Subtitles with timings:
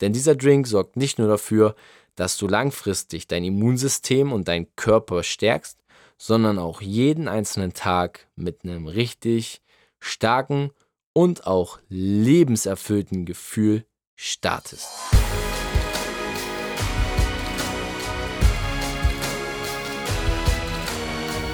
[0.00, 1.74] Denn dieser Drink sorgt nicht nur dafür,
[2.16, 5.78] dass du langfristig dein Immunsystem und deinen Körper stärkst,
[6.18, 9.62] sondern auch jeden einzelnen Tag mit einem richtig
[10.00, 10.70] starken
[11.12, 13.84] und auch lebenserfüllten Gefühl
[14.16, 14.88] startest.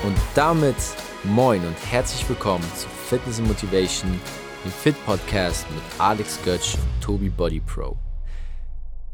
[0.04, 0.76] Und damit
[1.22, 4.20] moin und herzlich willkommen zu Fitness and Motivation,
[4.64, 7.96] dem Fit Podcast mit Alex Götsch und Tobi Body Pro.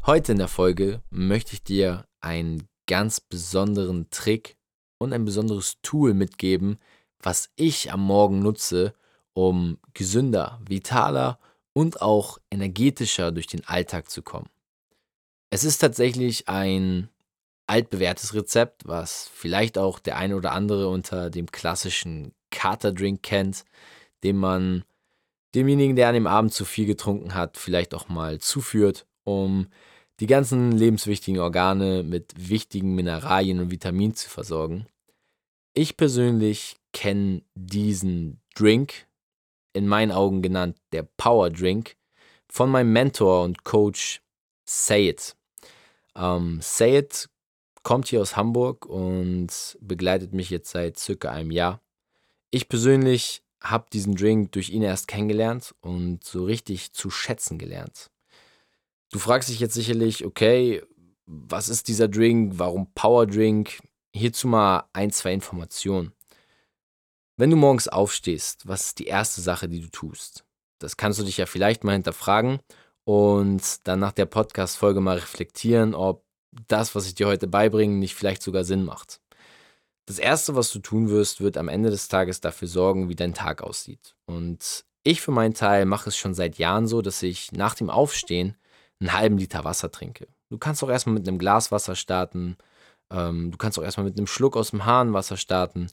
[0.05, 4.55] Heute in der Folge möchte ich dir einen ganz besonderen Trick
[4.97, 6.79] und ein besonderes Tool mitgeben,
[7.21, 8.93] was ich am Morgen nutze,
[9.33, 11.37] um gesünder, vitaler
[11.73, 14.49] und auch energetischer durch den Alltag zu kommen.
[15.49, 17.09] Es ist tatsächlich ein
[17.67, 23.65] altbewährtes Rezept, was vielleicht auch der eine oder andere unter dem klassischen Katerdrink kennt,
[24.23, 24.85] den man
[25.53, 29.67] demjenigen, der an dem Abend zu viel getrunken hat, vielleicht auch mal zuführt, um
[30.19, 34.85] die ganzen lebenswichtigen Organe mit wichtigen Mineralien und Vitaminen zu versorgen.
[35.73, 39.07] Ich persönlich kenne diesen Drink,
[39.73, 41.95] in meinen Augen genannt der Power Drink,
[42.49, 44.21] von meinem Mentor und Coach
[44.65, 45.35] Sayed.
[46.15, 47.29] Ähm, Sayed
[47.83, 51.81] kommt hier aus Hamburg und begleitet mich jetzt seit circa einem Jahr.
[52.49, 58.09] Ich persönlich habe diesen Drink durch ihn erst kennengelernt und so richtig zu schätzen gelernt.
[59.11, 60.83] Du fragst dich jetzt sicherlich, okay,
[61.25, 62.53] was ist dieser Drink?
[62.57, 63.79] Warum Power Drink?
[64.13, 66.13] Hierzu mal ein, zwei Informationen.
[67.37, 70.43] Wenn du morgens aufstehst, was ist die erste Sache, die du tust?
[70.79, 72.59] Das kannst du dich ja vielleicht mal hinterfragen
[73.03, 76.23] und dann nach der Podcast-Folge mal reflektieren, ob
[76.67, 79.21] das, was ich dir heute beibringe, nicht vielleicht sogar Sinn macht.
[80.05, 83.33] Das erste, was du tun wirst, wird am Ende des Tages dafür sorgen, wie dein
[83.33, 84.15] Tag aussieht.
[84.25, 87.89] Und ich für meinen Teil mache es schon seit Jahren so, dass ich nach dem
[87.89, 88.57] Aufstehen
[88.99, 90.27] einen halben Liter Wasser trinke.
[90.49, 92.57] Du kannst auch erstmal mit einem Glas Wasser starten.
[93.11, 95.89] Ähm, du kannst auch erstmal mit einem Schluck aus dem Hahn Wasser starten.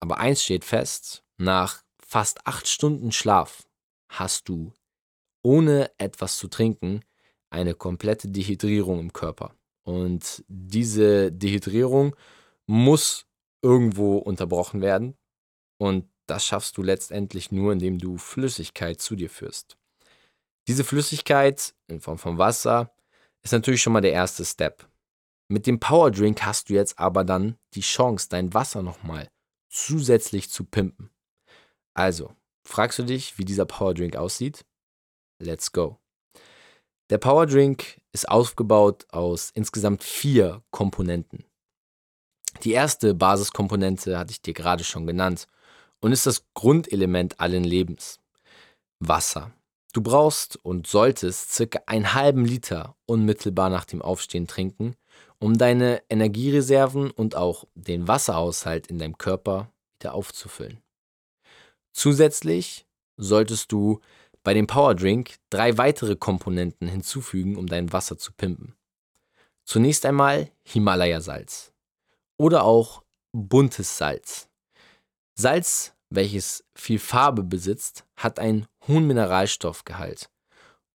[0.00, 3.64] Aber eins steht fest: nach fast acht Stunden Schlaf
[4.08, 4.72] hast du
[5.42, 7.00] ohne etwas zu trinken
[7.50, 9.54] eine komplette Dehydrierung im Körper.
[9.84, 12.16] Und diese Dehydrierung
[12.66, 13.26] muss
[13.62, 15.16] irgendwo unterbrochen werden.
[15.78, 19.76] Und das schaffst du letztendlich nur, indem du Flüssigkeit zu dir führst.
[20.68, 22.94] Diese Flüssigkeit in Form von Wasser
[23.42, 24.88] ist natürlich schon mal der erste Step.
[25.48, 29.28] Mit dem Power Drink hast du jetzt aber dann die Chance, dein Wasser nochmal
[29.68, 31.10] zusätzlich zu pimpen.
[31.94, 32.34] Also,
[32.64, 34.64] fragst du dich, wie dieser Power Drink aussieht?
[35.38, 35.98] Let's go.
[37.10, 41.44] Der Power Drink ist aufgebaut aus insgesamt vier Komponenten.
[42.62, 45.48] Die erste Basiskomponente hatte ich dir gerade schon genannt
[46.00, 48.20] und ist das Grundelement allen Lebens.
[49.00, 49.52] Wasser.
[49.92, 54.96] Du brauchst und solltest circa einen halben Liter unmittelbar nach dem Aufstehen trinken,
[55.38, 59.70] um deine Energiereserven und auch den Wasserhaushalt in deinem Körper
[60.00, 60.82] wieder aufzufüllen.
[61.92, 62.86] Zusätzlich
[63.18, 64.00] solltest du
[64.42, 68.74] bei dem Power Drink drei weitere Komponenten hinzufügen, um dein Wasser zu pimpen.
[69.64, 71.72] Zunächst einmal Himalaya-Salz
[72.38, 74.48] oder auch buntes Salz.
[75.34, 80.30] Salz welches viel Farbe besitzt, hat einen hohen Mineralstoffgehalt.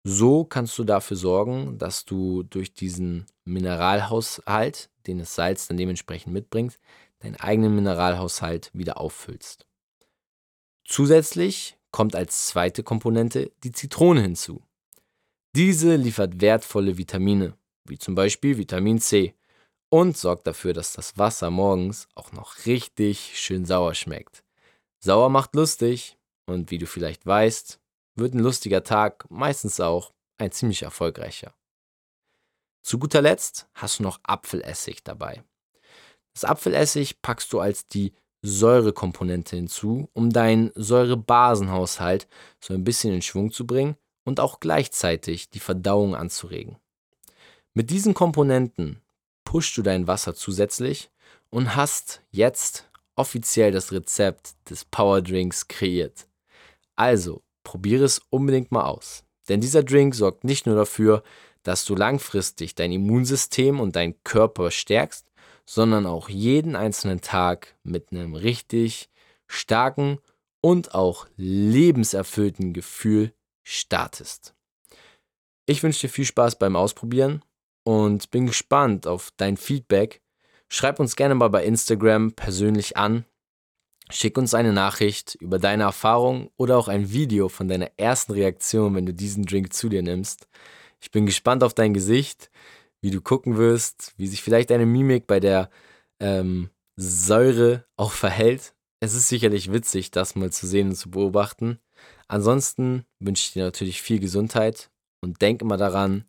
[0.03, 6.33] So kannst du dafür sorgen, dass du durch diesen Mineralhaushalt, den das Salz dann dementsprechend
[6.33, 6.79] mitbringt,
[7.19, 9.65] deinen eigenen Mineralhaushalt wieder auffüllst.
[10.85, 14.61] Zusätzlich kommt als zweite Komponente die Zitrone hinzu.
[15.55, 19.33] Diese liefert wertvolle Vitamine, wie zum Beispiel Vitamin C,
[19.89, 24.43] und sorgt dafür, dass das Wasser morgens auch noch richtig schön sauer schmeckt.
[24.99, 27.79] Sauer macht lustig und wie du vielleicht weißt,
[28.15, 31.53] wird ein lustiger Tag meistens auch ein ziemlich erfolgreicher.
[32.83, 35.43] Zu guter Letzt hast du noch Apfelessig dabei.
[36.33, 42.27] Das Apfelessig packst du als die Säurekomponente hinzu, um deinen Säurebasenhaushalt
[42.59, 46.77] so ein bisschen in Schwung zu bringen und auch gleichzeitig die Verdauung anzuregen.
[47.73, 49.01] Mit diesen Komponenten
[49.43, 51.09] pushst du dein Wasser zusätzlich
[51.49, 52.86] und hast jetzt
[53.17, 56.27] offiziell das Rezept des Power Drinks kreiert.
[56.95, 59.23] Also, probiere es unbedingt mal aus.
[59.49, 61.23] Denn dieser Drink sorgt nicht nur dafür,
[61.63, 65.29] dass du langfristig dein Immunsystem und deinen Körper stärkst,
[65.65, 69.09] sondern auch jeden einzelnen Tag mit einem richtig
[69.47, 70.19] starken
[70.61, 73.33] und auch lebenserfüllten Gefühl
[73.63, 74.55] startest.
[75.65, 77.43] Ich wünsche dir viel Spaß beim Ausprobieren
[77.83, 80.21] und bin gespannt auf dein Feedback
[80.69, 83.25] Schreib uns gerne mal bei Instagram persönlich an.
[84.09, 88.95] Schick uns eine Nachricht über deine Erfahrung oder auch ein Video von deiner ersten Reaktion,
[88.95, 90.47] wenn du diesen Drink zu dir nimmst.
[91.01, 92.49] Ich bin gespannt auf dein Gesicht,
[93.01, 95.69] wie du gucken wirst, wie sich vielleicht deine Mimik bei der
[96.19, 98.73] ähm, Säure auch verhält.
[98.99, 101.79] Es ist sicherlich witzig, das mal zu sehen und zu beobachten.
[102.27, 104.89] Ansonsten wünsche ich dir natürlich viel Gesundheit
[105.21, 106.25] und denk immer daran,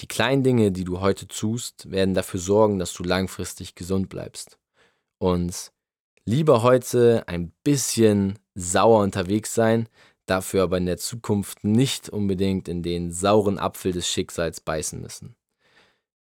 [0.00, 4.58] die kleinen Dinge, die du heute tust, werden dafür sorgen, dass du langfristig gesund bleibst.
[5.18, 5.72] Und
[6.24, 9.88] lieber heute ein bisschen sauer unterwegs sein,
[10.26, 15.36] dafür aber in der Zukunft nicht unbedingt in den sauren Apfel des Schicksals beißen müssen.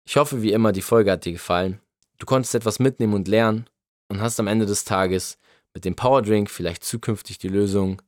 [0.08, 1.82] Ich hoffe, wie immer, die Folge hat dir gefallen.
[2.18, 3.70] Du konntest etwas mitnehmen und lernen
[4.10, 5.38] und hast am Ende des Tages
[5.74, 8.02] mit dem Powerdrink vielleicht zukünftig die Lösung,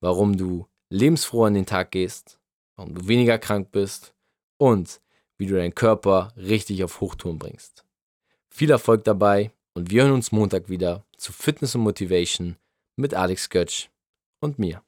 [0.00, 2.38] warum du lebensfroh an den Tag gehst,
[2.76, 4.14] warum du weniger krank bist
[4.62, 5.00] und
[5.38, 7.84] wie du deinen Körper richtig auf Hochtouren bringst.
[8.48, 12.54] Viel Erfolg dabei und wir hören uns Montag wieder zu Fitness und Motivation
[12.94, 13.88] mit Alex Götsch
[14.38, 14.84] und mir.